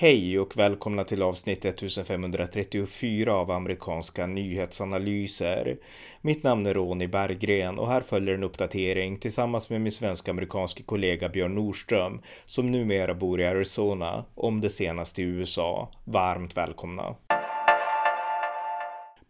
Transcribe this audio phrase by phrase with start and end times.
[0.00, 5.76] Hej och välkomna till avsnitt 1534 av amerikanska nyhetsanalyser.
[6.20, 11.28] Mitt namn är Ronny Berggren och här följer en uppdatering tillsammans med min svensk-amerikanske kollega
[11.28, 15.92] Björn Nordström som numera bor i Arizona om det senaste i USA.
[16.04, 17.14] Varmt välkomna!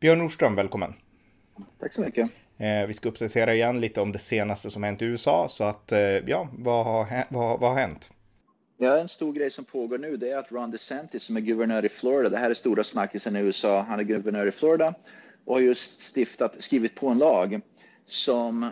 [0.01, 0.95] Björn Nordström, välkommen!
[1.81, 2.31] Tack så mycket!
[2.59, 5.93] Eh, vi ska uppdatera igen lite om det senaste som hänt i USA så att
[5.93, 8.13] eh, ja, vad har, vad, vad har hänt?
[8.81, 11.85] Ja, en stor grej som pågår nu det är att Ron DeSantis som är guvernör
[11.85, 14.95] i Florida, det här är stora snackisen i USA, han är guvernör i Florida
[15.45, 17.61] och har just stiftat, skrivit på en lag
[18.07, 18.71] som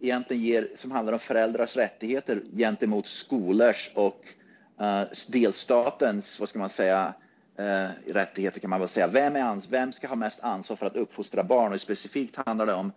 [0.00, 4.34] egentligen ger, som handlar om föräldrars rättigheter gentemot skolors och
[4.80, 7.14] uh, delstatens, vad ska man säga,
[7.60, 9.06] uh, rättigheter kan man väl säga.
[9.06, 11.72] Vem, är ans vem ska ha mest ansvar för att uppfostra barn?
[11.72, 12.92] Och specifikt handlar det om,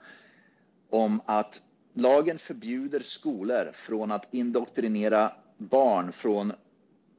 [0.90, 1.62] om att
[1.94, 6.52] lagen förbjuder skolor från att indoktrinera barn från,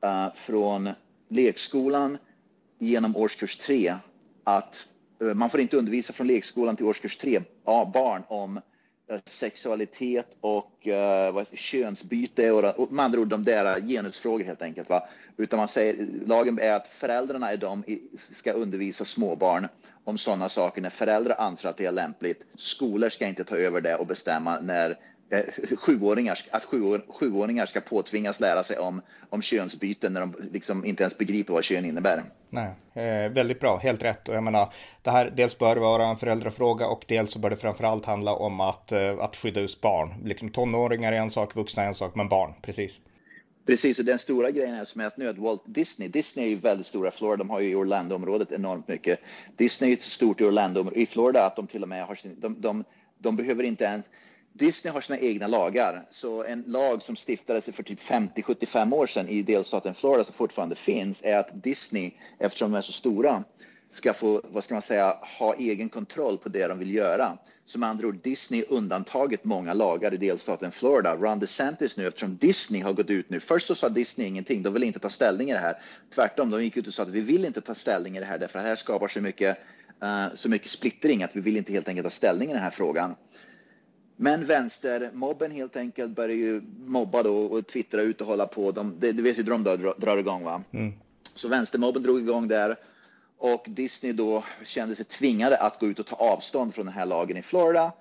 [0.04, 0.88] uh, från
[1.28, 2.18] lekskolan
[2.78, 3.96] genom årskurs 3
[4.44, 4.88] att
[5.22, 7.42] uh, man får inte undervisa från lekskolan till årskurs 3 uh,
[7.92, 8.60] barn om
[9.10, 14.62] eh, sexualitet och uh, vad könsbyte och, och med andra ord de där genusfrågor helt
[14.62, 14.88] enkelt.
[14.88, 15.08] Va?
[15.36, 17.84] Utan man säger, lagen är att föräldrarna är de
[18.16, 19.68] ska undervisa småbarn
[20.04, 22.46] om sådana saker när föräldrar anser att det är lämpligt.
[22.54, 24.98] Skolor ska inte ta över det och bestämma när
[25.76, 31.02] sjuåringar, att sjuår, sjuåringar ska påtvingas lära sig om, om könsbyten när de liksom inte
[31.02, 32.22] ens begriper vad kön innebär.
[32.50, 34.28] Nej, eh, väldigt bra, helt rätt.
[34.28, 37.56] Och jag menar, det här dels bör vara en föräldrafråga och dels så bör det
[37.56, 40.14] framförallt handla om att, eh, att skydda just barn.
[40.24, 43.00] Liksom tonåringar är en sak, vuxna är en sak, men barn, precis.
[43.66, 46.50] Precis, och den stora grejen är som är att nu att Walt Disney, Disney är
[46.50, 49.20] ju väldigt stora i Florida, de har ju i Orlando-området enormt mycket.
[49.56, 52.40] Disney är så stort i Orlando, i Florida att de till och med har sin,
[52.40, 52.84] de, de,
[53.18, 54.06] de behöver inte ens
[54.58, 59.28] Disney har sina egna lagar, så en lag som stiftades för typ 50-75 år sedan
[59.28, 63.44] i delstaten Florida som fortfarande finns är att Disney, eftersom de är så stora,
[63.90, 67.38] ska få, vad ska man säga, ha egen kontroll på det de vill göra.
[67.66, 71.16] Som andra ord, Disney undantaget många lagar i delstaten Florida.
[71.16, 73.40] Ron DeSantis nu, eftersom Disney har gått ut nu.
[73.40, 75.82] Först så sa Disney ingenting, de vill inte ta ställning i det här.
[76.14, 78.38] Tvärtom, de gick ut och sa att vi vill inte ta ställning i det här
[78.38, 79.58] därför att det här skapar så mycket,
[80.02, 82.70] uh, så mycket splittring att vi vill inte helt enkelt ta ställning i den här
[82.70, 83.14] frågan.
[84.20, 88.72] Men vänstermobben helt enkelt börjar ju mobba då och twittra ut och hålla på.
[88.72, 90.62] De, det, du vet hur de drar, drar igång va?
[90.72, 90.92] Mm.
[91.34, 92.76] Så vänstermobben drog igång där
[93.38, 97.06] och Disney då kände sig tvingade att gå ut och ta avstånd från den här
[97.06, 97.92] lagen i Florida.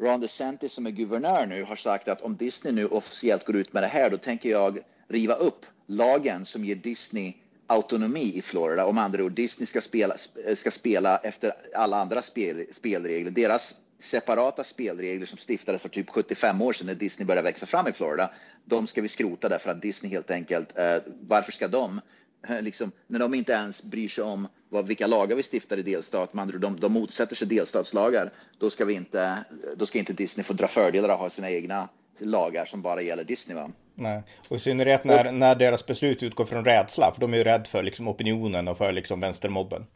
[0.00, 3.72] Ron DeSantis som är guvernör nu har sagt att om Disney nu officiellt går ut
[3.72, 7.34] med det här då tänker jag riva upp lagen som ger Disney
[7.66, 8.86] autonomi i Florida.
[8.86, 10.16] Om andra ord, Disney ska spela,
[10.54, 13.30] ska spela efter alla andra spel, spelregler.
[13.30, 17.88] Deras separata spelregler som stiftades för typ 75 år sedan när Disney började växa fram
[17.88, 18.30] i Florida.
[18.64, 22.00] De ska vi skrota därför att Disney helt enkelt, eh, varför ska de
[22.48, 25.82] eh, Liksom, när de inte ens bryr sig om vad, vilka lagar vi stiftar i
[25.82, 29.44] delstat, man, de, de motsätter sig delstatslagar, då ska, vi inte,
[29.76, 33.02] då ska inte Disney få dra fördelar av att ha sina egna lagar som bara
[33.02, 33.56] gäller Disney.
[33.56, 33.70] Va?
[33.94, 37.38] Nej, och i synnerhet när, och, när deras beslut utgår från rädsla, för de är
[37.38, 39.86] ju rädda för liksom, opinionen och för liksom, vänstermobben.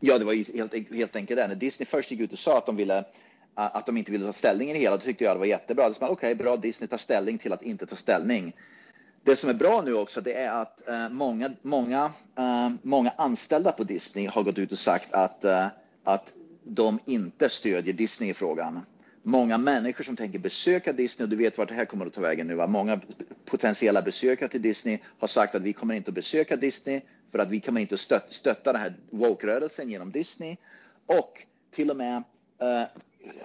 [0.00, 1.48] Ja, det var helt, helt enkelt det.
[1.48, 3.04] När Disney först gick ut och sa att de ville
[3.54, 4.96] att de inte ville ta ställning i det hela.
[4.96, 5.88] Då tyckte jag det var jättebra.
[5.88, 8.52] Okej, okay, bra Disney tar ställning till att inte ta ställning.
[9.24, 13.72] Det som är bra nu också, det är att uh, många, många, uh, många anställda
[13.72, 15.66] på Disney har gått ut och sagt att, uh,
[16.04, 18.80] att de inte stödjer Disney i frågan.
[19.22, 22.20] Många människor som tänker besöka Disney, och du vet vart det här kommer att ta
[22.20, 22.66] vägen nu, va?
[22.66, 23.00] många
[23.44, 27.00] potentiella besökare till Disney har sagt att vi kommer inte att besöka Disney
[27.32, 30.56] för att vi kommer inte att stöt, stötta den här woke-rörelsen genom Disney.
[31.06, 32.22] Och till och med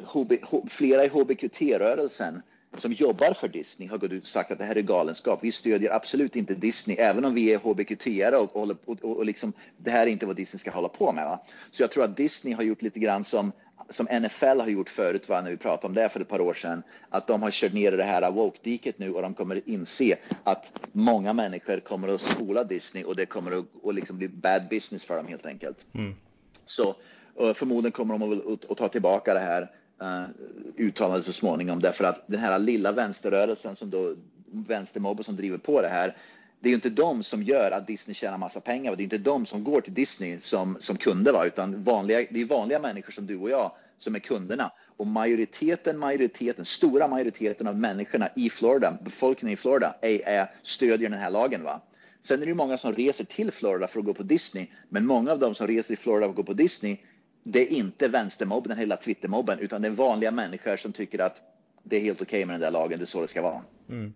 [0.05, 0.33] HB,
[0.69, 2.41] flera i HBQT-rörelsen
[2.77, 5.39] som jobbar för Disney har gått ut och sagt att det här är galenskap.
[5.43, 9.53] Vi stödjer absolut inte Disney, även om vi är HBQT-are och, och, och, och liksom,
[9.77, 11.25] det här är inte vad Disney ska hålla på med.
[11.25, 11.43] Va?
[11.71, 13.51] Så jag tror att Disney har gjort lite grann som,
[13.89, 15.41] som NFL har gjort förut, va?
[15.41, 17.91] när vi pratade om det för ett par år sedan, att de har kört ner
[17.91, 22.63] i det här woke-diket nu och de kommer inse att många människor kommer att spola
[22.63, 25.85] Disney och det kommer att och liksom bli bad business för dem helt enkelt.
[25.93, 26.15] Mm.
[26.65, 26.95] Så
[27.37, 30.29] och förmodligen kommer de att, att ta tillbaka det här uh,
[30.77, 34.15] uttalandet så småningom därför att den här lilla vänsterrörelsen som då
[34.51, 36.15] vänstermobben som driver på det här
[36.59, 38.95] det är ju inte de som gör att Disney tjänar massa pengar.
[38.95, 41.45] Det är inte de som går till Disney som, som kunder, va?
[41.45, 44.71] utan vanliga, det är vanliga människor som du och jag som är kunderna.
[44.97, 51.09] Och majoriteten, majoriteten, stora majoriteten av människorna i Florida, befolkningen i Florida, är, är, stödjer
[51.09, 51.63] den här lagen.
[51.63, 51.81] Va?
[52.23, 55.31] Sen är det många som reser till Florida för att gå på Disney, men många
[55.31, 56.97] av dem som reser till Florida för att gå på Disney
[57.51, 61.41] det är inte vänstermobben, den hela Twittermobben, utan det är vanliga människor som tycker att
[61.83, 63.61] det är helt okej okay med den där lagen, det är så det ska vara.
[63.89, 64.13] Mm.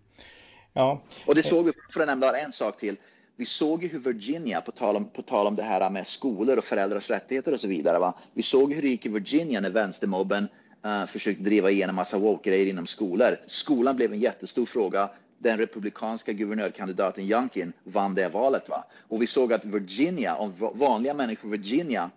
[0.72, 1.02] Ja.
[1.26, 2.96] Och det såg vi, för att nämna en sak till,
[3.36, 6.58] Vi såg ju hur Virginia, på tal, om, på tal om det här med skolor
[6.58, 8.14] och föräldrars rättigheter och så vidare, va?
[8.34, 10.48] vi såg hur det gick i Virginia när vänstermobben
[10.86, 13.36] uh, försökte driva igenom massa woke-grejer inom skolor.
[13.46, 15.10] Skolan blev en jättestor fråga.
[15.38, 18.68] Den republikanska guvernörkandidaten Youngkin vann det valet.
[18.68, 18.84] Va?
[19.08, 22.10] Och vi såg att Virginia, om vanliga människor i Virginia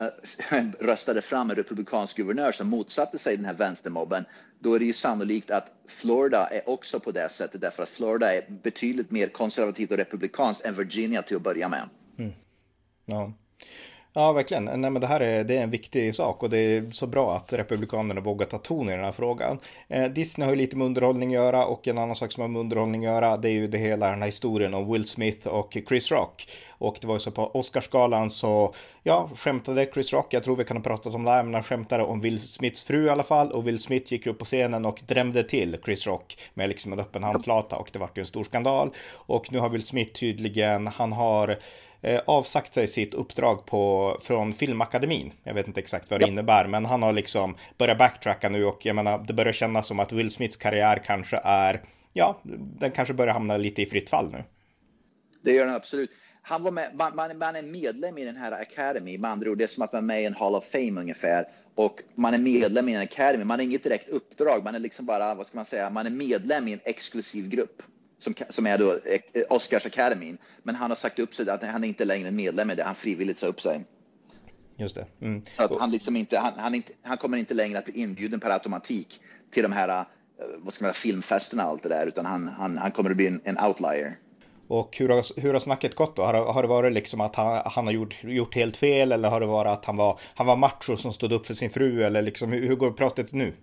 [0.00, 4.24] Eh, röstade fram en republikansk guvernör som motsatte sig den här vänstermobben,
[4.58, 8.34] då är det ju sannolikt att Florida är också på det sättet därför att Florida
[8.34, 11.88] är betydligt mer konservativt och republikanskt än Virginia till att börja med.
[12.18, 12.32] Mm.
[13.04, 13.32] Ja.
[14.18, 14.64] Ja, verkligen.
[14.64, 17.36] Nej, men det här är, det är en viktig sak och det är så bra
[17.36, 19.58] att Republikanerna vågar ta ton i den här frågan.
[19.88, 22.48] Eh, Disney har ju lite med underhållning att göra och en annan sak som har
[22.48, 25.48] med underhållning att göra det är ju det hela den här historien om Will Smith
[25.48, 26.48] och Chris Rock.
[26.78, 30.64] Och det var ju så på Oscarsgalan så, ja, skämtade Chris Rock, jag tror vi
[30.64, 33.22] kan ha pratat om det här, men han skämtade om Will Smiths fru i alla
[33.22, 36.92] fall och Will Smith gick upp på scenen och drämde till Chris Rock med liksom
[36.92, 38.90] en öppen handflata och det vart ju en stor skandal.
[39.12, 41.58] Och nu har Will Smith tydligen, han har
[42.00, 45.32] Eh, avsagt sig sitt uppdrag på, från Filmakademin.
[45.42, 46.28] Jag vet inte exakt vad det ja.
[46.28, 50.00] innebär, men han har liksom börjat backtracka nu och jag menar, det börjar kännas som
[50.00, 51.82] att Will Smiths karriär kanske är,
[52.12, 52.40] ja,
[52.80, 54.44] den kanske börjar hamna lite i fritt fall nu.
[55.42, 56.10] Det gör den absolut.
[56.42, 59.64] Han var med, man, man, är medlem i den här Academy, med andra ord, det
[59.64, 61.48] är som att man är med i en Hall of Fame ungefär.
[61.74, 65.06] Och man är medlem i en Academy, man har inget direkt uppdrag, man är liksom
[65.06, 67.82] bara, vad ska man säga, man är medlem i en exklusiv grupp
[68.18, 70.34] som, som är då eh, Oscars Academy.
[70.62, 72.94] Men han har sagt upp sig, att han är inte längre medlem i det, han
[72.94, 73.84] frivilligt sa upp sig.
[74.76, 75.06] Just det.
[75.20, 75.42] Mm.
[75.56, 78.50] Att han, liksom inte, han, han, inte, han kommer inte längre att bli inbjuden per
[78.50, 79.20] automatik
[79.50, 80.04] till de här eh,
[80.58, 83.16] vad ska man säga, filmfesterna och allt det där, utan han, han, han kommer att
[83.16, 84.16] bli en, en outlier.
[84.68, 86.22] Och hur har, hur har snacket gått då?
[86.22, 89.40] Har, har det varit liksom att han, han har gjort, gjort helt fel eller har
[89.40, 92.22] det varit att han var, han var macho som stod upp för sin fru eller
[92.22, 93.54] liksom hur, hur går pratet nu?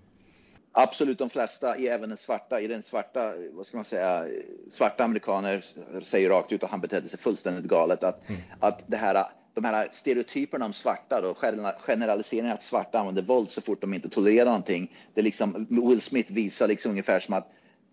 [0.76, 4.26] Absolut de flesta, även den svarta, i den svarta, vad ska man säga,
[4.72, 5.64] svarta amerikaner
[6.02, 8.04] säger rakt ut att han betedde sig fullständigt galet.
[8.04, 8.42] Att, mm.
[8.60, 11.38] att det här, de här stereotyperna om svarta och
[11.80, 14.96] generaliseringen att svarta använder våld så fort de inte tolererar någonting.
[15.14, 17.48] Det är liksom, Will Smith visar liksom ungefär som att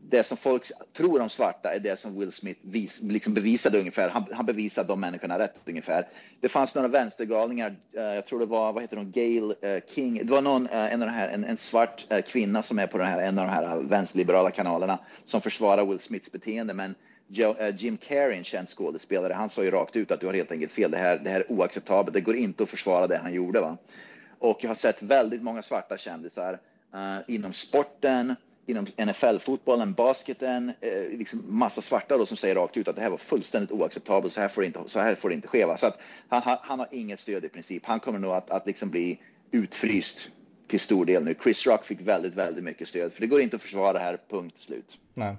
[0.09, 0.63] det som folk
[0.97, 4.09] tror om svarta är det som Will Smith vis, liksom bevisade ungefär.
[4.09, 6.09] Han, han bevisade de människorna rätt ungefär.
[6.41, 10.27] Det fanns några vänstergalningar, uh, jag tror det var, vad heter hon, Gail uh, King.
[10.27, 12.99] Det var någon, uh, en, av de här, en, en svart kvinna som är på
[12.99, 16.75] den här, en av de här vänsterliberala kanalerna som försvarar Will Smiths beteende.
[16.75, 16.95] Men
[17.29, 20.53] Joe, Jim Carrey, en känd skådespelare, han sa ju rakt ut att du har helt
[20.53, 20.91] enkelt fel.
[20.91, 22.15] Det här, det här är oacceptabelt.
[22.15, 23.61] Det går inte att försvara det han gjorde.
[23.61, 23.77] Va?
[24.39, 26.59] Och jag har sett väldigt många svarta kändisar
[27.27, 28.35] inom sporten,
[28.71, 33.11] inom NFL-fotbollen, basketen, eh, liksom massa svarta då som säger rakt ut att det här
[33.11, 35.65] var fullständigt oacceptabelt, så här får det inte, så här får det inte ske.
[35.65, 35.77] Va?
[35.77, 37.87] Så att han, han, har inget stöd i princip.
[37.87, 39.19] Han kommer nog att, att liksom bli
[39.51, 40.31] utfryst
[40.69, 41.35] till stor del nu.
[41.43, 44.19] Chris Rock fick väldigt, väldigt mycket stöd, för det går inte att försvara det här,
[44.31, 44.99] punkt slut.
[45.15, 45.37] Nej.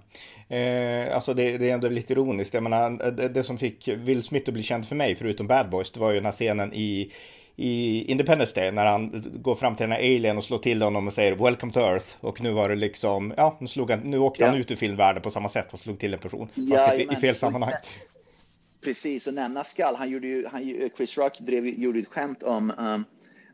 [0.60, 2.54] Eh, alltså det, det, är ändå lite ironiskt.
[2.54, 5.70] Jag menar, det, det, som fick Will Smith att bli känd för mig, förutom Bad
[5.70, 7.12] Boys, det var ju den här scenen i
[7.56, 11.08] i Independence Day när han går fram till den här alien och slår till honom
[11.08, 12.16] och säger Welcome to Earth.
[12.20, 14.50] Och nu var det liksom, ja, nu, slog han, nu åkte ja.
[14.50, 16.48] han ut ur filmvärlden på samma sätt och slog till en person.
[16.54, 17.74] Ja, fast i, i fel sammanhang.
[18.84, 22.74] Precis, och nämna skall, han gjorde ju, han, Chris Rock drev, gjorde ett skämt om
[22.78, 23.06] um,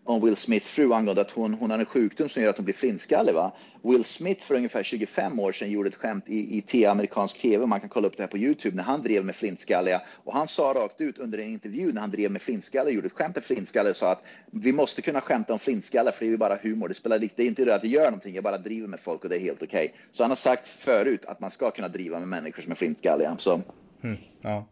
[0.07, 2.65] om Will Smiths fru angående att hon, hon har en sjukdom som gör att hon
[2.65, 3.33] blir flintskallig.
[3.33, 3.51] Va?
[3.81, 7.79] Will Smith för ungefär 25 år sedan gjorde ett skämt i, i amerikansk tv, man
[7.79, 10.01] kan kolla upp det här på Youtube, när han drev med flintskalliga.
[10.23, 13.13] Och han sa rakt ut under en intervju när han drev med flintskalliga, gjorde ett
[13.13, 16.31] skämt med flintskalliga och sa att vi måste kunna skämta om flintskallar för det är
[16.31, 16.87] ju bara humor.
[16.87, 19.23] Det spelar det är inte det att jag gör någonting, jag bara driver med folk
[19.23, 19.85] och det är helt okej.
[19.85, 19.97] Okay.
[20.13, 23.35] Så han har sagt förut att man ska kunna driva med människor som är flintskalliga.
[23.39, 23.61] Så.
[24.01, 24.65] Mm, ja.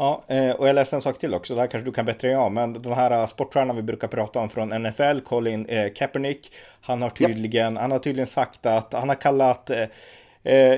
[0.00, 2.28] Ja, eh, och jag läste en sak till också, det här kanske du kan bättre
[2.28, 5.92] än jag, men den här eh, sportstjärnan vi brukar prata om från NFL, Colin eh,
[5.92, 7.80] Kaepernick, han har tydligen, ja.
[7.80, 9.70] han har tydligen sagt att han har kallat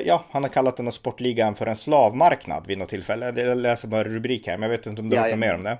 [0.04, 3.32] ja, han har kallat den här sportligan för en slavmarknad vid något tillfälle.
[3.36, 5.54] Jag läser bara rubrik här, men jag vet inte om du har ja, något mer
[5.54, 5.78] om det?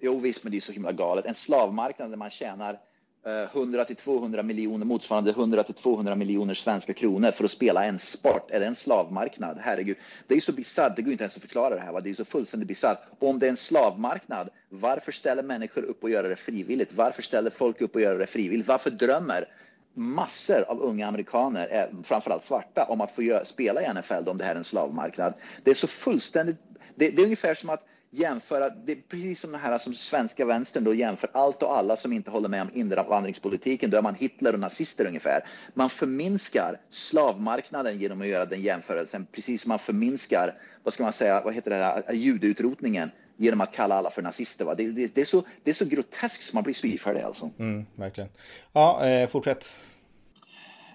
[0.00, 1.24] Jo, visst, men det är så himla galet.
[1.24, 2.78] En slavmarknad där man tjänar
[3.26, 7.84] Eh, 100 till 200 miljoner, motsvarande 100 till 200 miljoner svenska kronor för att spela
[7.84, 9.58] en sport eller en slavmarknad.
[9.60, 10.96] Herregud, det är så bisarrt.
[10.96, 11.92] Det går inte ens att förklara det här.
[11.92, 12.00] Va?
[12.00, 12.98] Det är så fullständigt bisarrt.
[13.18, 16.92] Om det är en slavmarknad, varför ställer människor upp och gör det frivilligt?
[16.92, 18.68] Varför ställer folk upp och gör det frivilligt?
[18.68, 19.48] Varför drömmer
[19.94, 24.44] massor av unga amerikaner, eh, framförallt svarta, om att få spela i NFL om det
[24.44, 25.34] här är en slavmarknad?
[25.62, 26.56] Det är så fullständigt.
[26.94, 27.84] Det, det är ungefär som att
[28.18, 31.96] jämföra, det är precis som det här som svenska vänstern då jämför allt och alla
[31.96, 35.44] som inte håller med om invandringspolitiken, då är man Hitler och nazister ungefär.
[35.74, 41.12] Man förminskar slavmarknaden genom att göra den jämförelsen, precis som man förminskar, vad ska man
[41.12, 44.64] säga, vad heter det här, judeutrotningen genom att kalla alla för nazister.
[44.64, 44.74] Va?
[44.74, 47.50] Det, det, det är, så, det är så groteskt som man blir spyfärdig alltså.
[47.58, 48.30] Mm, verkligen.
[48.72, 49.76] Ja, eh, fortsätt.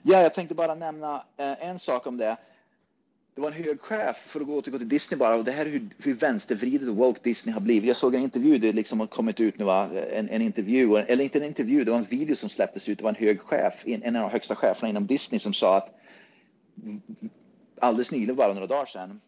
[0.04, 2.38] Ja, jag tänkte bara nämna eh, en sak om det
[3.36, 5.70] det var en hög chef, för att återgå till Disney bara, och det här är
[5.70, 7.88] hur, hur vänstervridet och woke Disney har blivit.
[7.88, 9.90] Jag såg en intervju, det liksom har kommit ut nu, va?
[10.12, 13.04] En, en intervju, eller inte en intervju, det var en video som släpptes ut, det
[13.04, 15.98] var en hög chef, en, en av de högsta cheferna inom Disney som sa att
[17.80, 19.22] alldeles nyligen, bara några dagar sedan,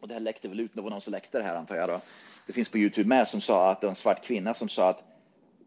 [0.00, 1.88] och det här läckte väl ut, det var någon som läckte det här antar jag
[1.88, 2.00] då,
[2.46, 4.88] det finns på Youtube med, som sa att det var en svart kvinna som sa
[4.88, 5.04] att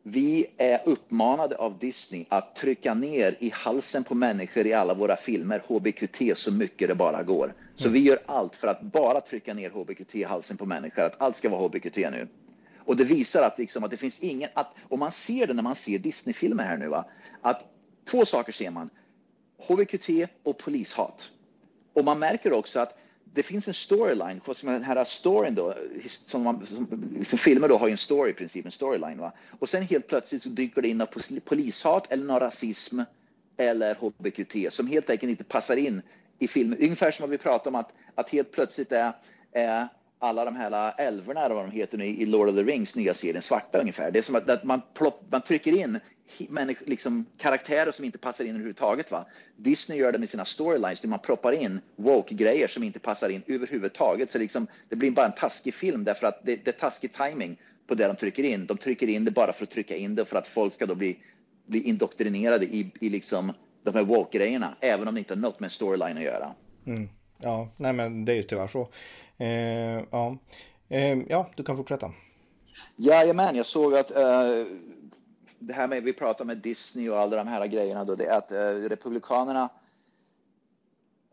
[0.07, 5.15] vi är uppmanade av Disney att trycka ner i halsen på människor i alla våra
[5.15, 7.53] filmer HBQT så mycket det bara går.
[7.75, 11.21] Så vi gör allt för att bara trycka ner HBQT i halsen på människor, att
[11.21, 12.27] allt ska vara HBQT nu.
[12.77, 15.63] Och det visar att, liksom, att det finns ingen, att, och man ser det när
[15.63, 17.05] man ser Disney-filmer här nu, va?
[17.41, 17.63] att
[18.12, 18.89] två saker ser man.
[19.67, 20.09] HBQT
[20.43, 21.29] och polishat.
[21.93, 22.97] Och man märker också att
[23.34, 25.74] det finns en storyline, den här storyn då,
[26.08, 26.88] som, man, som,
[27.24, 29.17] som filmer då har ju en story i princip, en storyline.
[29.17, 29.32] Va?
[29.60, 33.00] Och sen helt plötsligt så dyker det in något polishat eller någon rasism
[33.58, 36.01] eller HBQT som helt enkelt inte passar in
[36.39, 36.79] i filmen.
[36.79, 39.12] Ungefär som vad vi pratar om att, att helt plötsligt är,
[39.51, 39.88] är
[40.20, 43.13] alla de här älvorna, eller vad de heter nu, i Lord of the Rings nya
[43.13, 44.12] serien, svarta ungefär.
[44.12, 46.00] Det är som att, att man, plopp, man trycker in
[46.86, 49.12] liksom, karaktärer som inte passar in överhuvudtaget.
[49.12, 49.25] Va?
[49.55, 53.44] Disney gör det med sina storylines, där man proppar in woke-grejer som inte passar in
[53.48, 54.32] överhuvudtaget.
[54.32, 57.58] Så liksom, det blir bara en taskig film därför att det, det är taskig timing
[57.88, 58.65] på det de trycker in.
[58.65, 60.96] De trycker in det bara för att trycka in det för att folk ska då
[60.96, 61.20] bli,
[61.65, 63.53] bli indoktrinerade i, i liksom
[63.84, 66.53] de här woke-grejerna, även om det inte har något med storyline att göra.
[66.86, 67.10] Mm.
[67.41, 68.89] Ja, nej men det är ju tyvärr så.
[69.38, 70.38] Eh, ja.
[70.89, 72.12] Eh, ja, du kan fortsätta.
[72.96, 74.65] Jajamän, jag såg att uh,
[75.67, 78.38] det här med, vi pratar med Disney och alla de här grejerna då, det är
[78.38, 79.69] att eh, Republikanerna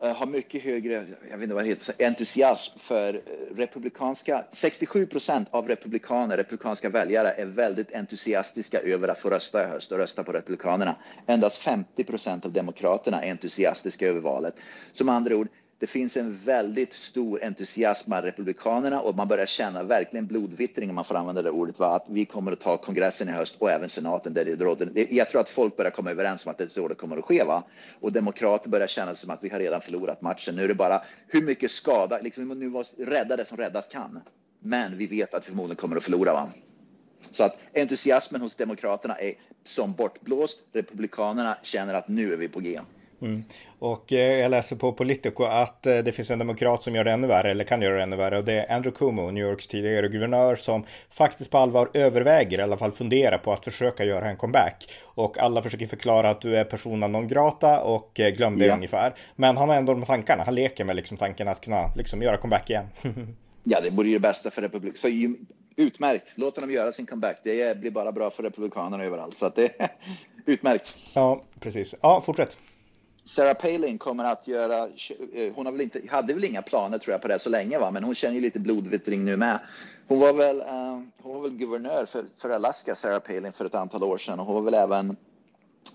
[0.02, 5.06] eh, har mycket högre, jag vet inte vad det heter, entusiasm för eh, republikanska, 67
[5.06, 9.98] procent av republikaner, republikanska väljare är väldigt entusiastiska över att få rösta i höst och
[9.98, 10.96] rösta på republikanerna.
[11.26, 14.54] Endast 50 procent av demokraterna är entusiastiska över valet.
[14.92, 15.48] Som andra ord,
[15.82, 20.94] det finns en väldigt stor entusiasm bland republikanerna och man börjar känna verkligen blodvittring, om
[20.94, 21.96] man får använda det ordet, va?
[21.96, 24.34] att vi kommer att ta kongressen i höst och även senaten.
[24.34, 25.06] Där det råder.
[25.10, 27.24] Jag tror att folk börjar komma överens om att det är så det kommer att
[27.24, 27.44] ske.
[27.44, 27.62] Va?
[28.00, 30.54] Och demokrater börjar känna som att vi har redan förlorat matchen.
[30.56, 34.20] Nu är det bara hur mycket skada, liksom, nu måste rädda det som räddas kan.
[34.58, 36.32] Men vi vet att vi förmodligen kommer att förlora.
[36.32, 36.48] Va?
[37.30, 39.34] Så att entusiasmen hos demokraterna är
[39.64, 40.62] som bortblåst.
[40.72, 42.80] Republikanerna känner att nu är vi på G.
[43.22, 43.44] Mm.
[43.78, 47.10] Och eh, jag läser på Politico att eh, det finns en demokrat som gör det
[47.10, 49.68] ännu värre, eller kan göra det ännu värre, och det är Andrew Cuomo, New Yorks
[49.68, 54.30] tidigare guvernör, som faktiskt på allvar överväger, i alla fall funderar på att försöka göra
[54.30, 54.90] en comeback.
[55.02, 58.74] Och alla försöker förklara att du är persona non grata och eh, glöm det ja.
[58.74, 59.14] ungefär.
[59.36, 62.36] Men han har ändå de tankarna, han leker med liksom tanken att kunna liksom göra
[62.36, 62.86] comeback igen.
[63.64, 64.98] ja, det vore ju det bästa för republik.
[64.98, 65.08] Så
[65.76, 67.40] utmärkt, låt dem göra sin comeback.
[67.44, 69.38] Det blir bara bra för republikanerna överallt.
[69.38, 69.88] Så att det är
[70.46, 70.96] utmärkt.
[71.14, 71.94] Ja, precis.
[72.00, 72.56] Ja, fortsätt.
[73.24, 74.88] Sarah Palin kommer att göra,
[75.32, 77.78] eh, hon har väl inte, hade väl inga planer tror jag på det så länge
[77.78, 79.58] va, men hon känner ju lite blodvittring nu med.
[80.08, 83.74] Hon var väl, uh, hon var väl guvernör för, för Alaska, Sarah Palin, för ett
[83.74, 85.10] antal år sedan och hon var väl även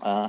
[0.06, 0.26] uh,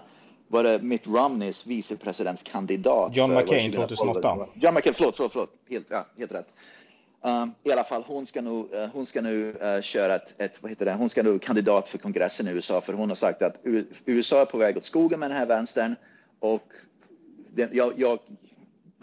[0.48, 3.16] var det Mitt Romneys vicepresidentskandidat.
[3.16, 4.48] John McCain 2008.
[4.54, 5.54] John McCain, förlåt, förlåt, förlåt.
[5.70, 6.48] Helt, ja, helt rätt.
[7.22, 10.62] Um, I alla fall, hon ska nu, uh, hon ska nu uh, köra ett, ett,
[10.62, 13.42] vad heter det, hon ska nu kandidat för kongressen i USA för hon har sagt
[13.42, 13.56] att
[14.06, 15.96] USA är på väg åt skogen med den här vänstern
[16.40, 16.64] och
[17.54, 18.20] det, jag, jag,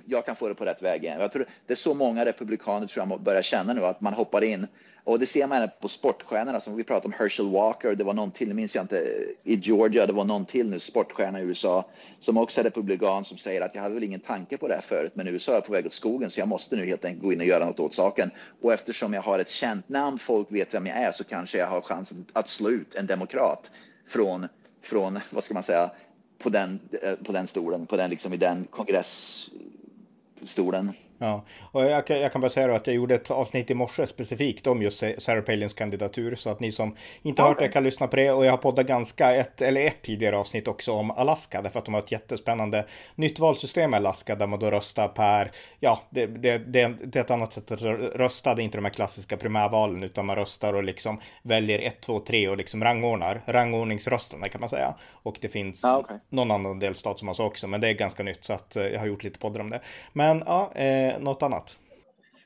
[0.05, 1.21] jag, kan få det på rätt väg igen.
[1.21, 4.45] Jag tror det är så många republikaner tror jag börjar känna nu att man hoppar
[4.45, 4.67] in
[5.07, 7.95] och det ser man på sportstjärnorna som vi pratade om Herschel Walker.
[7.95, 8.97] Det var någon till, minns jag inte,
[9.45, 10.07] i Georgia.
[10.07, 11.85] Det var någon till nu, sportstjärna i USA
[12.21, 14.81] som också är republikan som säger att jag hade väl ingen tanke på det här
[14.81, 17.33] förut, men USA är på väg åt skogen så jag måste nu helt enkelt gå
[17.33, 18.31] in och göra något åt saken.
[18.62, 21.67] Och eftersom jag har ett känt namn, folk vet vem jag är, så kanske jag
[21.67, 23.71] har chansen att slå ut en demokrat
[24.07, 24.49] från
[24.87, 25.91] från, vad ska man säga,
[26.38, 30.93] på den, eh, på den stolen, på den, liksom, i den kongressstolen.
[31.19, 34.67] Ja, och jag, jag kan bara säga att jag gjorde ett avsnitt i morse specifikt
[34.67, 37.49] om just Sarah Palins kandidatur så att ni som inte okay.
[37.49, 40.37] hört det kan lyssna på det och jag har poddat ganska ett eller ett tidigare
[40.37, 44.47] avsnitt också om Alaska därför att de har ett jättespännande nytt valsystem i Alaska där
[44.47, 48.55] man då röstar per, ja, det, det, det, det är ett annat sätt att rösta,
[48.55, 52.19] det är inte de här klassiska primärvalen utan man röstar och liksom väljer 1, 2,
[52.19, 54.95] 3 och liksom rangordnar, rangordningsrösterna kan man säga.
[55.11, 56.17] Och det finns ah, okay.
[56.29, 58.87] någon annan delstat som har så också, men det är ganska nytt så att eh,
[58.87, 59.81] jag har gjort lite poddar om det.
[60.13, 61.79] Men ja, eh, Eh, något annat?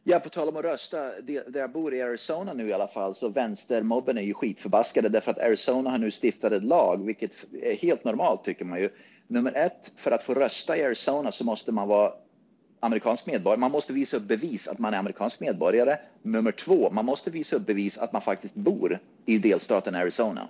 [0.05, 3.15] Ja, på tal om att rösta, där jag bor i Arizona nu i alla fall,
[3.15, 7.75] så vänstermobben är ju skitförbaskade därför att Arizona har nu stiftat ett lag, vilket är
[7.75, 8.89] helt normalt tycker man ju.
[9.27, 12.13] Nummer ett, för att få rösta i Arizona så måste man vara
[12.81, 13.61] amerikansk medborgare.
[13.61, 15.97] Man måste visa upp bevis att man är amerikansk medborgare.
[16.23, 20.49] Nummer två, man måste visa upp bevis att man faktiskt bor i delstaten Arizona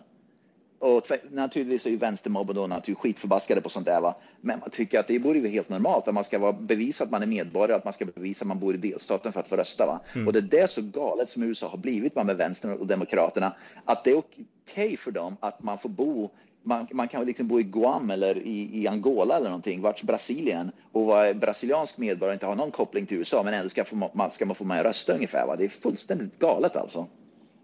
[0.81, 4.01] och naturligtvis är ju vänstermobben då naturligtvis skitförbaskade på sånt där.
[4.01, 4.15] Va?
[4.41, 7.11] Men man tycker att det borde vara helt normalt att man ska vara, bevisa att
[7.11, 9.57] man är medborgare, att man ska bevisa att man bor i delstaten för att få
[9.57, 9.87] rösta.
[9.87, 10.01] Va?
[10.15, 10.27] Mm.
[10.27, 14.05] Och det är det så galet som USA har blivit med vänstern och demokraterna, att
[14.05, 16.31] det är okej okay för dem att man får bo
[16.63, 20.71] man, man kan liksom bo i Guam eller i, i Angola eller någonting, vart Brasilien
[20.93, 24.11] och vara brasiliansk medborgare och inte ha någon koppling till USA, men ändå ska, få,
[24.15, 25.47] man, ska man få med rösta ungefär.
[25.47, 25.57] Va?
[25.57, 27.07] Det är fullständigt galet alltså.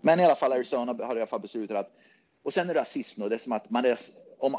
[0.01, 1.93] Men i alla fall Arizona har i alla fall beslutat att
[2.47, 3.99] och sen är det rasism och det är som att man är,
[4.39, 4.55] om,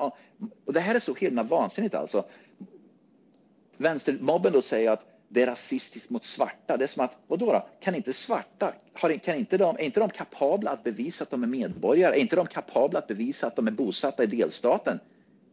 [0.65, 2.25] och det här är så himla vansinnigt alltså.
[3.77, 6.77] Vänstermobben då säger att det är rasistiskt mot svarta.
[6.77, 7.67] Det är som att, vadå då?
[7.79, 11.44] Kan inte svarta, har, kan inte de, är inte de kapabla att bevisa att de
[11.44, 12.15] är medborgare?
[12.15, 15.00] Är inte de kapabla att bevisa att de är bosatta i delstaten?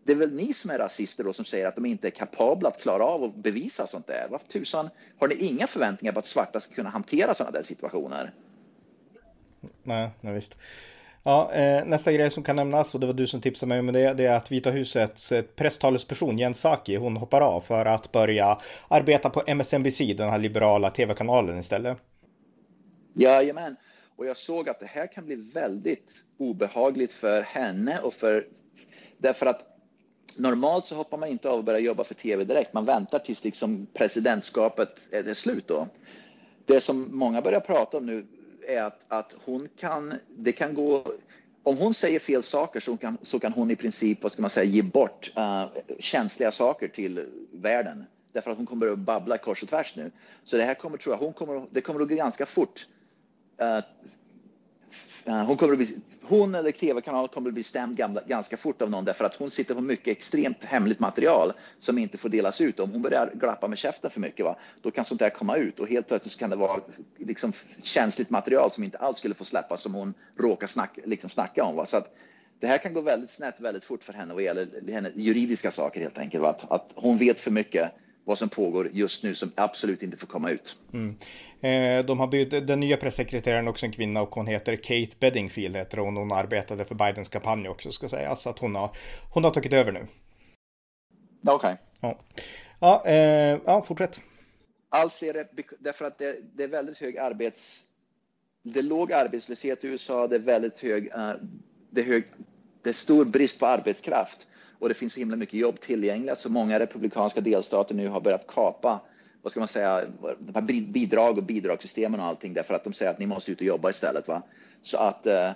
[0.05, 2.69] Det är väl ni som är rasister då som säger att de inte är kapabla
[2.69, 4.27] att klara av att bevisa sånt där?
[4.31, 8.35] Varför tusan har ni inga förväntningar på att svarta ska kunna hantera sådana där situationer?
[9.83, 10.57] Nej, nej visst.
[11.27, 13.87] Ja, eh, nästa grej som kan nämnas, och det var du som tipsade mig om
[13.87, 18.13] det, det är att Vita husets eh, presstalesperson Jens Saki, hon hoppar av för att
[18.13, 21.99] börja arbeta på MSNBC, den här liberala tv-kanalen istället.
[23.15, 23.77] Jajamän,
[24.17, 28.47] och jag såg att det här kan bli väldigt obehagligt för henne och för
[29.19, 29.61] därför att
[30.39, 32.73] normalt så hoppar man inte av och börjar jobba för tv direkt.
[32.73, 35.89] Man väntar tills liksom presidentskapet är slut då.
[36.67, 38.27] Det som många börjar prata om nu
[38.69, 41.05] är att, att hon kan, det kan gå,
[41.63, 44.51] om hon säger fel saker så kan, så kan hon i princip, vad ska man
[44.51, 45.67] säga, ge bort uh,
[45.99, 48.05] känsliga saker till världen.
[48.33, 50.11] Därför att hon kommer att babbla kors och tvärs nu.
[50.45, 52.87] Så det här kommer, tror jag, hon kommer, det kommer att gå ganska fort.
[53.63, 53.85] Uh,
[55.25, 58.91] Eh, hon, kommer att bli, hon eller tv-kanalen kommer att bli stämd ganska fort av
[58.91, 62.81] någon därför att hon sitter på mycket extremt hemligt material som inte får delas ut.
[62.81, 65.81] Om hon börjar glappa med käften för mycket, va, då kan sånt där komma ut
[65.81, 66.81] och helt plötsligt kan det vara
[67.19, 71.65] liksom känsligt material som inte alls skulle få släppas som hon råkar snacka, liksom snacka
[71.65, 71.77] om.
[71.77, 71.87] Va.
[71.87, 72.15] Så att
[72.61, 76.01] det här kan gå väldigt snett väldigt fort för henne vad gäller henne, juridiska saker
[76.01, 76.43] helt enkelt.
[76.43, 76.51] Va.
[76.51, 77.93] Att, att hon vet för mycket
[78.25, 80.77] vad som pågår just nu som absolut inte får komma ut.
[80.93, 81.17] Mm.
[81.61, 85.77] Eh, de har bytt, den nya pressekreteraren också en kvinna och hon heter Kate Bedingfield
[85.77, 86.17] heter hon.
[86.17, 88.43] Hon arbetade för Bidens kampanj också ska sägas.
[88.43, 88.97] Så att hon har,
[89.31, 90.07] hon har tagit över nu.
[91.47, 91.55] Okej.
[91.55, 91.77] Okay.
[92.01, 92.19] Ja,
[92.81, 94.21] ja, eh, ja fortsätt.
[94.89, 95.47] Allt fler,
[95.79, 97.83] därför att det, det, är väldigt hög arbets...
[98.63, 101.05] Det är låg arbetslöshet i USA, det är väldigt hög...
[101.05, 101.33] Uh,
[101.91, 102.25] det, är hög,
[102.83, 104.47] det är stor brist på arbetskraft
[104.85, 108.47] och det finns så himla mycket jobb tillgängliga så många republikanska delstater nu har börjat
[108.47, 109.01] kapa
[109.43, 110.05] vad ska man säga,
[110.39, 113.61] de här bidrag och bidragssystemen och allting därför att de säger att ni måste ut
[113.61, 114.29] och jobba istället.
[114.29, 114.43] Va?
[114.83, 115.51] Så att eh,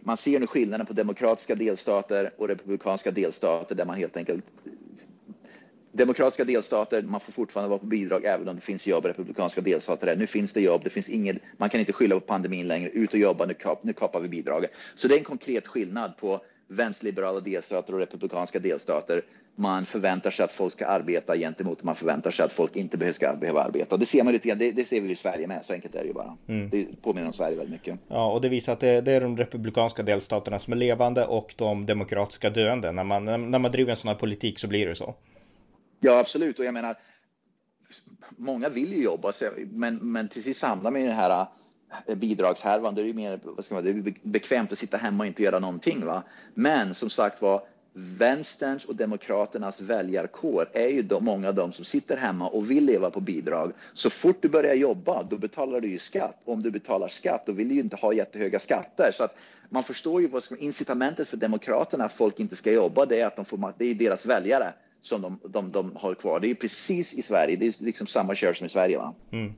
[0.00, 4.44] man ser nu skillnaden på demokratiska delstater och republikanska delstater där man helt enkelt
[5.92, 9.60] Demokratiska delstater, man får fortfarande vara på bidrag även om det finns jobb i republikanska
[9.60, 10.06] delstater.
[10.06, 10.16] Där.
[10.16, 12.90] Nu finns det jobb, det finns inget, man kan inte skylla på pandemin längre.
[12.90, 14.70] Ut och jobba, nu, kap, nu kapar vi bidraget.
[14.94, 19.22] Så det är en konkret skillnad på vänsterliberala delstater och republikanska delstater.
[19.56, 23.34] Man förväntar sig att folk ska arbeta gentemot man förväntar sig att folk inte ska
[23.34, 23.96] behöva arbeta.
[23.96, 26.00] Det ser man lite grann, det, det ser vi i Sverige med, så enkelt är
[26.00, 26.36] det ju bara.
[26.48, 26.70] Mm.
[26.70, 27.98] Det påminner om Sverige väldigt mycket.
[28.08, 31.54] Ja, och det visar att det, det, är de republikanska delstaterna som är levande och
[31.56, 32.92] de demokratiska döende.
[32.92, 35.14] När man, när man driver en sån här politik så blir det så.
[36.00, 36.58] Ja, absolut.
[36.58, 36.96] Och jag menar,
[38.36, 41.46] många vill ju jobba, men, men till sist hamnar man i den här
[42.16, 45.26] bidragshärvan, då är det mer vad ska man, det är bekvämt att sitta hemma och
[45.26, 46.04] inte göra någonting.
[46.04, 46.22] Va?
[46.54, 47.62] Men som sagt var,
[47.96, 52.84] vänsterns och demokraternas väljarkår är ju de, många av dem som sitter hemma och vill
[52.84, 53.72] leva på bidrag.
[53.92, 56.40] Så fort du börjar jobba, då betalar du ju skatt.
[56.44, 59.10] Om du betalar skatt, då vill du ju inte ha jättehöga skatter.
[59.12, 59.36] Så att
[59.68, 63.26] man förstår ju vad som, incitamentet för demokraterna att folk inte ska jobba, det är
[63.26, 66.40] att de får, det är deras väljare som de, de, de har kvar.
[66.40, 68.98] Det är precis i Sverige, det är liksom samma kör som i Sverige.
[68.98, 69.14] Va?
[69.30, 69.54] Mm.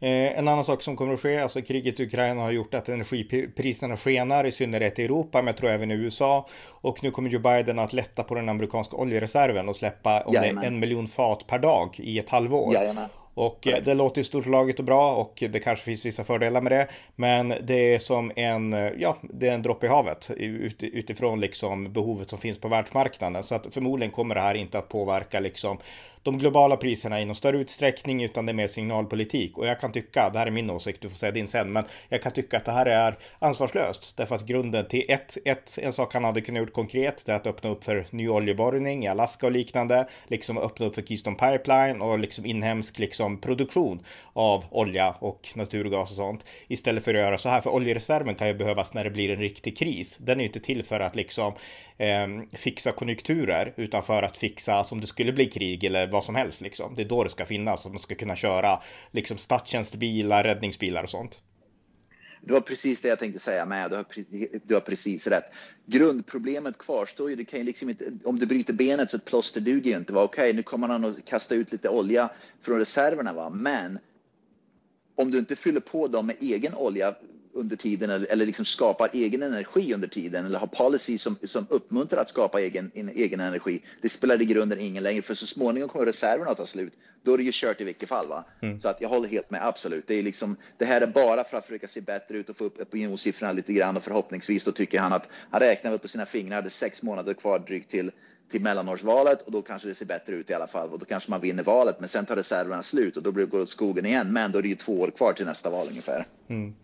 [0.00, 2.88] Eh, en annan sak som kommer att ske, alltså kriget i Ukraina har gjort att
[2.88, 6.46] energipriserna skenar, i synnerhet i Europa, men jag tror även i USA.
[6.68, 10.66] Och nu kommer Joe Biden att lätta på den amerikanska oljereserven och släppa om det
[10.66, 12.74] en miljon fat per dag i ett halvår.
[12.74, 13.08] Jajamän.
[13.34, 16.72] Och eh, det låter ju storslaget och bra och det kanske finns vissa fördelar med
[16.72, 16.88] det.
[17.16, 20.30] Men det är som en, eh, ja, det är en droppe i havet
[20.80, 23.44] utifrån liksom behovet som finns på världsmarknaden.
[23.44, 25.78] Så att förmodligen kommer det här inte att påverka liksom
[26.24, 29.58] de globala priserna i någon större utsträckning utan det är mer signalpolitik.
[29.58, 31.84] Och jag kan tycka, det här är min åsikt, du får säga din sen, men
[32.08, 34.16] jag kan tycka att det här är ansvarslöst.
[34.16, 37.36] Därför att grunden till ett, ett en sak han hade kunnat gjort konkret, det är
[37.36, 41.36] att öppna upp för ny oljeborrning i Alaska och liknande, liksom öppna upp för Keystone
[41.36, 44.00] Pipeline och liksom inhemsk liksom produktion
[44.32, 46.46] av olja och naturgas och sånt.
[46.68, 49.40] Istället för att göra så här, för oljereserven kan ju behövas när det blir en
[49.40, 50.18] riktig kris.
[50.20, 51.52] Den är ju inte till för att liksom
[51.96, 56.34] eh, fixa konjunkturer utan för att fixa som det skulle bli krig eller vad som
[56.34, 56.94] helst liksom.
[56.94, 61.10] Det är då det ska finnas, att man ska kunna köra liksom stadstjänstbilar, räddningsbilar och
[61.10, 61.42] sånt.
[62.40, 63.90] det var precis det jag tänkte säga med.
[63.90, 64.06] Du har,
[64.64, 65.44] du har precis rätt.
[65.86, 67.36] Grundproblemet kvarstår ju.
[67.36, 70.12] Det kan ju liksom inte, om du bryter benet så ett plåster duger ju inte.
[70.12, 72.28] Okej, okay, nu kommer han att kasta ut lite olja
[72.62, 73.32] från reserverna.
[73.32, 73.50] Va?
[73.50, 73.98] Men
[75.16, 77.14] om du inte fyller på dem med egen olja
[77.54, 81.66] under tiden eller, eller liksom skapar egen energi under tiden eller har policy som, som
[81.70, 83.82] uppmuntrar att skapa egen, egen energi.
[84.02, 86.92] Det spelar i grunden ingen längre för så småningom kommer reserverna att ta slut.
[87.22, 88.28] Då är det ju kört i vilket fall.
[88.28, 88.44] Va?
[88.62, 88.80] Mm.
[88.80, 90.06] Så att jag håller helt med, absolut.
[90.06, 92.64] Det, är liksom, det här är bara för att försöka se bättre ut och få
[92.64, 96.26] upp opinionssiffrorna lite grann och förhoppningsvis då tycker han att han räknar väl på sina
[96.26, 98.10] fingrar, det är sex månader kvar drygt till
[98.50, 101.30] till mellanårsvalet och då kanske det ser bättre ut i alla fall och då kanske
[101.30, 102.00] man vinner valet.
[102.00, 104.32] Men sen tar reserverna slut och då går det åt skogen igen.
[104.32, 106.26] Men då är det ju två år kvar till nästa val ungefär.
[106.48, 106.74] Mm.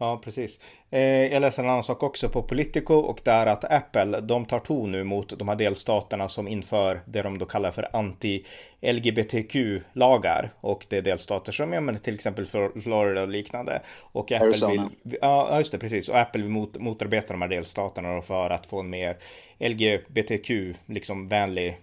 [0.00, 0.58] Ja, precis.
[0.94, 4.44] Eh, jag läser en annan sak också på Politico och det är att Apple, de
[4.44, 10.52] tar ton nu mot de här delstaterna som inför det de då kallar för anti-LGBTQ-lagar.
[10.60, 12.46] Och det är delstater som, ja men till exempel
[12.82, 13.82] Florida och liknande.
[14.00, 14.90] Och Apple Arizona.
[15.02, 16.08] vill, ja just det, precis.
[16.08, 19.16] Och Apple vill mot, motarbeta de här delstaterna för att få en mer
[19.58, 20.50] LGBTQ,
[20.86, 21.78] liksom vänlig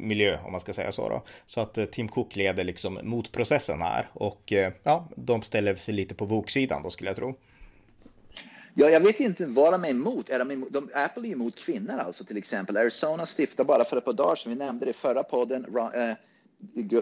[0.00, 1.22] miljö om man ska säga så då.
[1.46, 5.94] Så att eh, Tim Cook leder liksom motprocessen här och eh, ja, de ställer sig
[5.94, 7.34] lite på vågsidan då skulle jag tro.
[8.78, 10.30] Ja, jag vet inte vad de är emot.
[10.30, 12.76] Är de emot de, Apple är emot kvinnor alltså till exempel.
[12.76, 16.12] Arizona stiftar bara för ett par dagar sedan, vi nämnde det i förra podden, eh,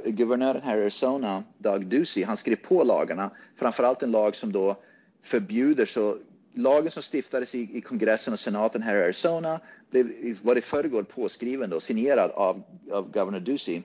[0.05, 4.77] guvernören här i Arizona, Doug Ducey, han skrev på lagarna, framförallt en lag som då
[5.23, 6.17] förbjuder så
[6.53, 9.61] lagen som stiftades i, i kongressen och senaten här i Arizona
[9.91, 10.11] blev,
[10.43, 13.83] var i förrgår påskriven och signerad av, av governor Ducey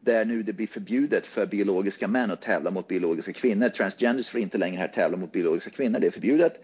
[0.00, 3.68] där nu det blir förbjudet för biologiska män att tävla mot biologiska kvinnor.
[3.68, 6.60] Transgenders får inte längre här tävla mot biologiska kvinnor, det är förbjudet.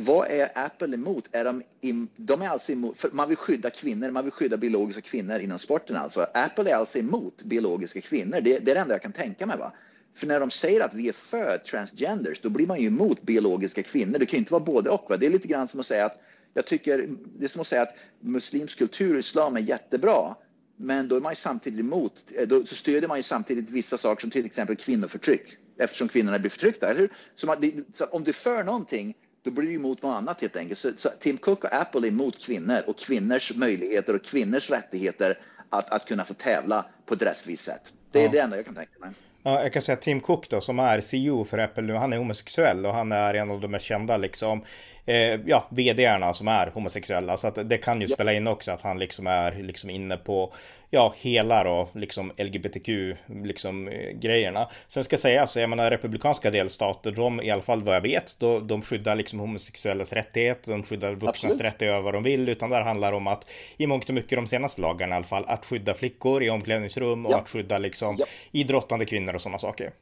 [0.00, 1.28] Vad är Apple emot?
[1.32, 4.56] Är de, im, de är alltså emot, för man vill skydda kvinnor, man vill skydda
[4.56, 6.26] biologiska kvinnor inom sporten alltså.
[6.34, 9.58] Apple är alltså emot biologiska kvinnor, det, det är det enda jag kan tänka mig.
[9.58, 9.72] Va?
[10.14, 13.82] För när de säger att vi är för transgenders, då blir man ju emot biologiska
[13.82, 14.18] kvinnor.
[14.18, 15.10] Det kan ju inte vara både och.
[15.10, 15.16] Va?
[15.16, 16.20] Det är lite grann som att säga att
[16.54, 17.08] jag tycker,
[17.38, 20.34] det är som att säga att muslimsk kultur och islam är jättebra,
[20.76, 23.98] men då är man ju samtidigt emot, eh, då så stödjer man ju samtidigt vissa
[23.98, 27.12] saker som till exempel kvinnoförtryck, eftersom kvinnorna blir förtryckta, eller hur?
[27.34, 29.14] Så, man, det, så om du är för någonting,
[29.48, 30.78] då blir du emot något annat helt enkelt.
[30.78, 35.38] Så, så, Tim Cook och Apple är emot kvinnor och kvinnors möjligheter och kvinnors rättigheter
[35.70, 37.92] att, att kunna få tävla på ett rättvist sätt.
[38.12, 38.30] Det är ja.
[38.32, 39.10] det enda jag kan tänka mig.
[39.42, 42.16] Ja, jag kan säga Tim Cook då, som är CEO för Apple nu, han är
[42.16, 44.64] homosexuell och han är en av de mest kända liksom
[45.08, 47.36] eh, ja, vdarna som är homosexuella.
[47.36, 48.14] Så att det kan ju ja.
[48.14, 50.52] spela in också att han liksom är liksom inne på
[50.90, 52.88] ja, hela då, liksom LGBTQ,
[53.44, 54.68] liksom eh, grejerna.
[54.88, 58.60] Sen ska sägas, jag menar republikanska delstater, de i alla fall vad jag vet, då,
[58.60, 62.70] de skyddar liksom homosexuellas rättigheter, de skyddar vuxnas rätt att göra vad de vill, utan
[62.70, 63.46] där handlar det om att
[63.76, 67.26] i mångt och mycket de senaste lagarna i alla fall, att skydda flickor i omklädningsrum
[67.26, 67.36] och ja.
[67.36, 68.26] att skydda liksom ja.
[68.52, 69.92] idrottande kvinnor och sådana saker.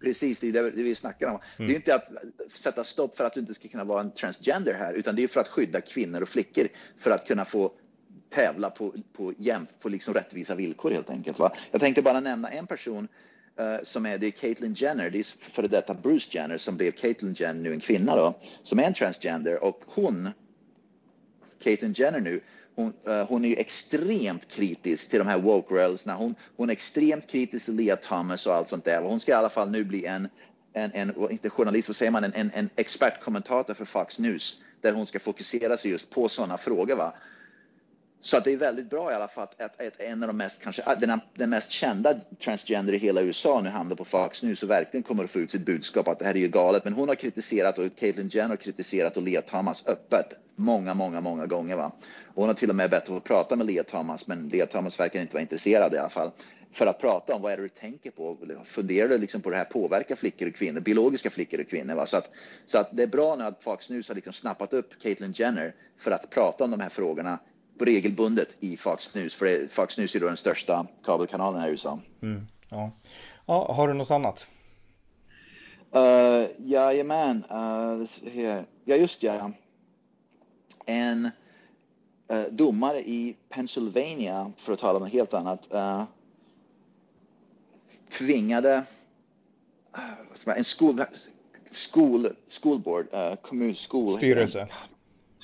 [0.00, 1.32] Precis, det är det vi snackar om.
[1.32, 1.42] Mm.
[1.56, 1.76] Det är mm.
[1.76, 5.16] inte att sätta stopp för att du inte ska kunna vara en transgender här, utan
[5.16, 7.72] det är för att skydda kvinnor och flickor för att kunna få
[8.30, 11.38] tävla på, på, jämt, på liksom rättvisa villkor helt enkelt.
[11.38, 11.52] Va?
[11.70, 13.08] Jag tänkte bara nämna en person
[13.60, 16.90] uh, som är, det är Caitlyn Jenner, det är före detta Bruce Jenner som blev
[16.90, 20.30] Caitlyn Jenner, nu en kvinna då, som är en transgender och hon,
[21.62, 22.40] Caitlyn Jenner nu,
[22.76, 26.14] hon, uh, hon är ju extremt kritisk till de här woke rörelserna.
[26.14, 29.02] Hon, hon är extremt kritisk till Leah Thomas och allt sånt där.
[29.02, 30.28] Hon ska i alla fall nu bli en,
[30.72, 34.92] en, en inte journalist, vad säger man, en, en, en expertkommentator för Fox News där
[34.92, 36.96] hon ska fokusera sig just på sådana frågor.
[36.96, 37.14] Va?
[38.26, 40.36] Så att det är väldigt bra i alla fall att, att, att en av de
[40.36, 44.42] mest, kanske ah, den, den, mest kända transgender i hela USA nu hamnar på Fox
[44.42, 46.84] News och verkligen kommer att få ut sitt budskap att det här är ju galet.
[46.84, 51.20] Men hon har kritiserat och Caitlyn Jenner har kritiserat och Lea Thomas öppet många, många,
[51.20, 51.76] många gånger.
[51.76, 51.92] Va?
[52.26, 54.66] Och hon har till och med bett att få prata med Lea Thomas, men Lea
[54.66, 56.30] Thomas verkar inte vara intresserad i alla fall
[56.72, 58.36] för att prata om vad är det du tänker på?
[58.64, 61.94] Funderar du liksom på det här påverkar flickor och kvinnor, biologiska flickor och kvinnor?
[61.94, 62.06] Va?
[62.06, 62.30] Så, att,
[62.66, 65.74] så att det är bra nu att Fox News har liksom snappat upp Caitlyn Jenner
[65.98, 67.38] för att prata om de här frågorna
[67.78, 71.98] regelbundet i Fox News, för Fox News är då den största kabelkanalen här i USA.
[72.22, 72.90] Mm, ja.
[73.46, 74.48] ja, har du något annat?
[75.96, 78.06] Uh, jajamän, uh,
[78.84, 79.52] ja just ja.
[80.86, 81.30] En
[82.32, 86.04] uh, domare i Pennsylvania, för att tala om något helt annat, uh,
[88.18, 88.84] tvingade
[89.96, 91.04] uh, en skol,
[91.70, 94.68] skol, skolboard, uh, kommun, skol, Styrelse.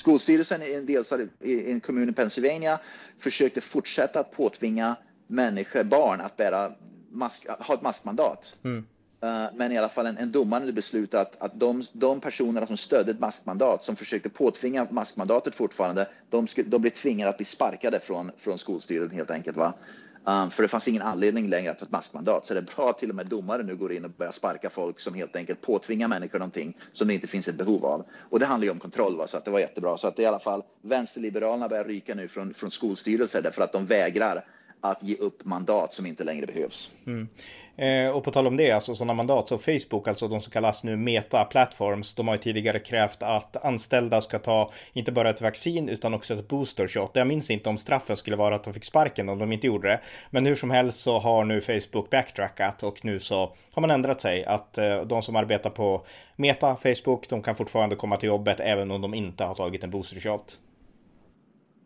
[0.03, 2.81] Skolstyrelsen i en delstat i en kommun i Pennsylvania
[3.19, 6.73] försökte fortsätta att påtvinga människor, barn, att bära
[7.11, 8.57] mask, ha ett maskmandat.
[8.65, 8.79] Mm.
[9.25, 12.77] Uh, men i alla fall en, en domare hade beslutat att de, de personerna som
[12.77, 17.47] stödde ett maskmandat, som försökte påtvinga maskmandatet fortfarande, de, skulle, de blev tvingade att bli
[17.47, 19.57] sparkade från, från skolstyrelsen helt enkelt.
[19.57, 19.75] Va?
[20.25, 22.47] Um, för det fanns ingen anledning längre att ta ett maskmandat.
[22.47, 24.71] Så det är bra att till och med domare nu går in och börjar sparka
[24.71, 28.05] folk som helt enkelt påtvingar människor någonting som det inte finns ett behov av.
[28.31, 29.27] Och det handlar ju om kontroll, va?
[29.27, 29.99] så att det var jättebra.
[29.99, 33.73] Så att det i alla fall vänsterliberalerna börjar ryka nu från, från skolstyrelser därför att
[33.73, 34.45] de vägrar
[34.83, 36.91] att ge upp mandat som inte längre behövs.
[37.07, 37.29] Mm.
[37.77, 40.85] Eh, och på tal om det, alltså sådana mandat, så Facebook, alltså de som kallas
[40.85, 45.41] nu Meta Platforms, de har ju tidigare krävt att anställda ska ta inte bara ett
[45.41, 47.11] vaccin utan också ett booster shot.
[47.15, 49.89] Jag minns inte om straffen skulle vara att de fick sparken om de inte gjorde
[49.89, 50.01] det.
[50.31, 54.21] Men hur som helst så har nu Facebook backtrackat och nu så har man ändrat
[54.21, 58.61] sig att eh, de som arbetar på Meta, Facebook, de kan fortfarande komma till jobbet
[58.61, 60.59] även om de inte har tagit en booster shot.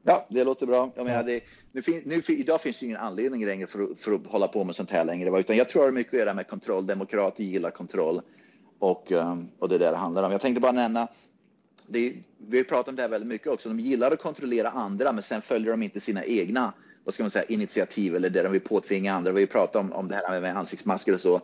[0.09, 0.93] Ja, det låter bra.
[0.97, 1.41] Jag menar, det,
[1.73, 4.91] nu, nu, idag finns det ingen anledning längre för, för, att hålla på med sånt
[4.91, 5.41] här längre.
[5.41, 6.87] Utan jag tror det har mycket att göra med kontroll.
[6.87, 8.21] Demokrater gillar kontroll
[8.79, 10.33] och, um, och det är det det handlar om.
[10.33, 11.09] Jag tänkte bara nämna,
[11.89, 13.69] det, vi har pratat om det här väldigt mycket också.
[13.69, 16.73] De gillar att kontrollera andra, men sen följer de inte sina egna
[17.05, 19.33] vad ska man säga, initiativ eller det de vill påtvinga andra.
[19.33, 21.41] Vi har pratat om, om det här med ansiktsmasker och så.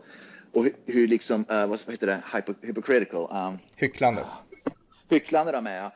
[0.52, 3.48] Och hur, hur liksom, uh, vad heter det, Hypo, hypocritical?
[3.48, 4.24] Um, hycklande.
[5.08, 5.90] Hycklande de är.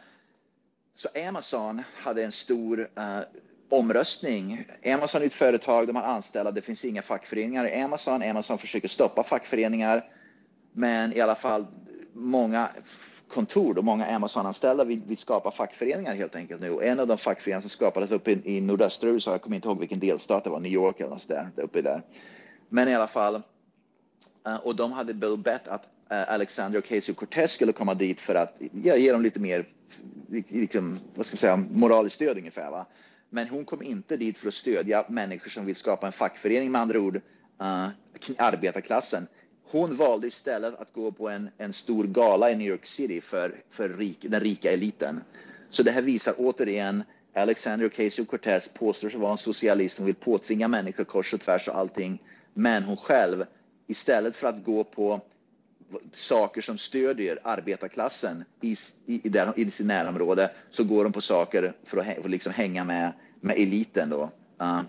[0.97, 3.21] Så Amazon hade en stor uh,
[3.69, 4.67] omröstning.
[4.85, 8.23] Amazon är ett företag, de har anställda, det finns inga fackföreningar i Amazon.
[8.23, 10.05] Amazon försöker stoppa fackföreningar,
[10.73, 11.67] men i alla fall
[12.13, 12.69] många
[13.29, 16.71] kontor och många Amazon-anställda vill, vill, skapa fackföreningar helt enkelt nu.
[16.71, 19.69] Och en av de fackföreningar som skapades uppe i, i nordöstra USA, jag kommer inte
[19.69, 22.03] ihåg vilken delstat det var, New York eller något där, uppe där.
[22.69, 23.35] Men i alla fall,
[24.49, 28.97] uh, och de hade bett att Eh, Alexandria Ocasio-Cortez skulle komma dit för att ja,
[28.97, 29.65] ge dem lite mer,
[30.49, 32.71] liksom, vad ska man säga, moraliskt stöd ungefär.
[32.71, 32.87] Va?
[33.31, 36.81] Men hon kom inte dit för att stödja människor som vill skapa en fackförening, med
[36.81, 37.89] andra ord uh,
[38.39, 39.27] arbetarklassen.
[39.71, 43.55] Hon valde istället att gå på en, en stor gala i New York City för,
[43.71, 45.21] för rik, den rika eliten.
[45.71, 47.03] Så det här visar återigen
[47.35, 49.99] Alexander Ocasio-Cortez påstår sig vara en socialist.
[49.99, 52.23] Hon vill påtvinga människor kors och tvärs och allting.
[52.55, 53.45] Men hon själv,
[53.87, 55.21] istället för att gå på
[56.13, 61.73] saker som stödjer arbetarklassen i, i, där, i sin närområde så går de på saker
[61.85, 64.11] för att, för att liksom hänga med, med eliten.
[64.11, 64.31] Då.
[64.57, 64.85] Ah, uh,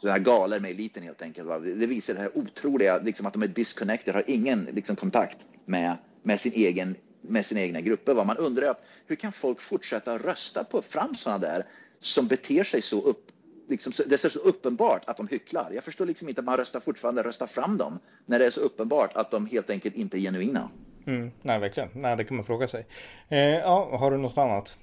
[0.00, 1.48] sådana här galor med eliten helt enkelt.
[1.48, 1.58] Va?
[1.58, 5.96] Det visar det här otroliga, liksom att de är disconnected, har ingen liksom, kontakt med,
[6.22, 8.14] med, sin egen, med sina egna grupper.
[8.14, 8.24] Va?
[8.24, 8.74] Man undrar
[9.06, 11.66] hur kan folk fortsätta rösta på fram sådana där
[12.00, 13.32] som beter sig så upp,
[13.70, 15.70] liksom, det är så uppenbart att de hycklar.
[15.74, 18.60] Jag förstår liksom inte att man röstar fortfarande röstar fram dem när det är så
[18.60, 20.68] uppenbart att de helt enkelt inte är genuina.
[21.06, 21.88] Mm, nej, verkligen.
[21.94, 22.86] Nej, det kan man fråga sig.
[23.28, 24.78] Eh, ja, har du något annat?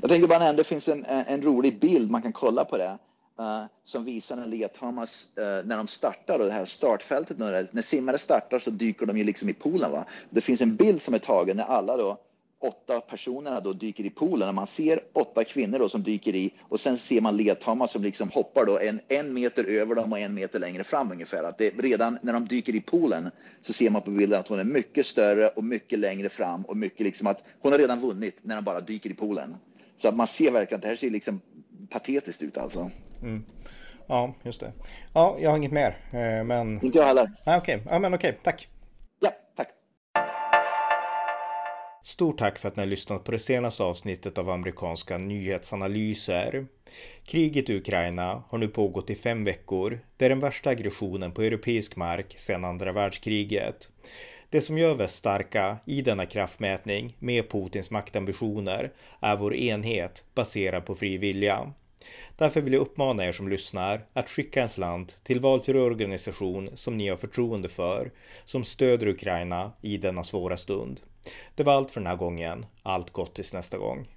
[0.00, 2.98] Jag tänkte bara nämna, det finns en, en rolig bild, man kan kolla på det,
[3.40, 7.66] uh, som visar när Lea Thomas, uh, när de startar, och det här startfältet, när,
[7.70, 9.92] när simmare startar så dyker de ju liksom i poolen.
[9.92, 10.04] Va?
[10.30, 12.18] Det finns en bild som är tagen när alla då
[12.62, 16.50] åtta personerna då dyker i poolen och man ser åtta kvinnor då som dyker i
[16.60, 20.18] och sen ser man ledtamma som liksom hoppar då en, en meter över dem och
[20.18, 21.44] en meter längre fram ungefär.
[21.44, 24.58] Att det, redan när de dyker i poolen så ser man på bilden att hon
[24.58, 28.38] är mycket större och mycket längre fram och mycket liksom att hon har redan vunnit
[28.42, 29.56] när de bara dyker i poolen.
[29.96, 31.40] Så att man ser verkligen att det här ser liksom
[31.90, 32.90] patetiskt ut alltså.
[33.22, 33.44] Mm.
[34.06, 34.72] Ja, just det.
[35.12, 36.84] Ja, jag har inget mer, eh, men...
[36.84, 37.32] Inte jag heller.
[37.44, 37.86] Ah, okej, okay.
[37.90, 38.40] ja, men okej, okay.
[38.42, 38.68] tack.
[42.02, 46.66] Stort tack för att ni har lyssnat på det senaste avsnittet av amerikanska nyhetsanalyser.
[47.24, 50.00] Kriget i Ukraina har nu pågått i fem veckor.
[50.16, 53.88] Det är den värsta aggressionen på europeisk mark sedan andra världskriget.
[54.50, 60.86] Det som gör väst starka i denna kraftmätning med Putins maktambitioner är vår enhet baserad
[60.86, 61.72] på fri vilja.
[62.36, 66.96] Därför vill jag uppmana er som lyssnar att skicka en slant till valfri organisation som
[66.96, 68.12] ni har förtroende för,
[68.44, 71.00] som stöder Ukraina i denna svåra stund.
[71.54, 72.66] Det var allt för den här gången.
[72.82, 74.08] Allt gott tills nästa gång.